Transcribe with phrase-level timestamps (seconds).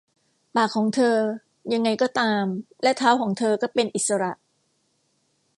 [0.55, 1.15] ปากของเธอ
[1.73, 2.45] ยังไงก็ตาม
[2.83, 4.31] และเท้าของเธอก็เป็นอิสระ